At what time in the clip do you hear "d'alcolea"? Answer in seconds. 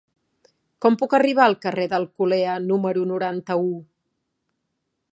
1.93-2.57